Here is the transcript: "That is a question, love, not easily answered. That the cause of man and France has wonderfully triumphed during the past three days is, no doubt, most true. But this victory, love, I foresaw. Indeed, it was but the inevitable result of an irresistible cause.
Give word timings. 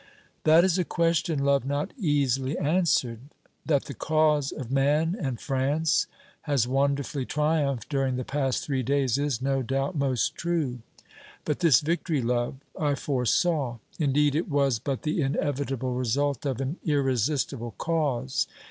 "That 0.45 0.63
is 0.63 0.79
a 0.79 0.83
question, 0.83 1.45
love, 1.45 1.63
not 1.63 1.93
easily 1.95 2.57
answered. 2.57 3.19
That 3.63 3.85
the 3.85 3.93
cause 3.93 4.51
of 4.51 4.71
man 4.71 5.15
and 5.19 5.39
France 5.39 6.07
has 6.49 6.67
wonderfully 6.67 7.23
triumphed 7.27 7.87
during 7.87 8.15
the 8.15 8.23
past 8.25 8.65
three 8.65 8.81
days 8.81 9.19
is, 9.19 9.43
no 9.43 9.61
doubt, 9.61 9.95
most 9.95 10.33
true. 10.33 10.79
But 11.45 11.59
this 11.59 11.81
victory, 11.81 12.19
love, 12.23 12.55
I 12.75 12.95
foresaw. 12.95 13.77
Indeed, 13.99 14.33
it 14.33 14.49
was 14.49 14.79
but 14.79 15.03
the 15.03 15.21
inevitable 15.21 15.93
result 15.93 16.47
of 16.47 16.59
an 16.61 16.77
irresistible 16.83 17.75
cause. 17.77 18.47